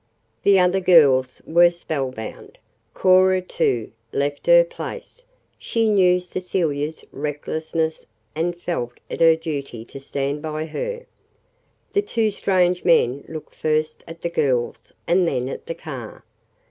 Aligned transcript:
The 0.41 0.57
other 0.57 0.79
girls 0.79 1.43
were 1.45 1.69
spellbound. 1.69 2.57
Cora, 2.95 3.39
too, 3.39 3.91
left 4.11 4.47
her 4.47 4.63
place 4.63 5.23
she 5.59 5.87
knew 5.89 6.19
Cecilia's 6.19 7.05
recklessness 7.11 8.07
and 8.33 8.57
felt 8.59 8.93
it 9.11 9.19
her 9.21 9.35
duty 9.35 9.85
to 9.85 9.99
stand 9.99 10.41
by 10.41 10.65
her. 10.65 11.05
The 11.93 12.01
two 12.01 12.31
strange 12.31 12.83
men 12.83 13.23
looked 13.27 13.53
first 13.53 14.03
at 14.07 14.21
the 14.21 14.29
girls 14.29 14.91
and 15.05 15.27
then 15.27 15.47
at 15.47 15.67
the 15.67 15.75
car. 15.75 16.25